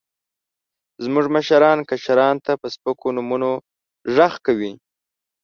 [1.03, 3.51] زموږ مشران، کشرانو ته په سپکو نومونو
[4.15, 4.71] غږ کوي.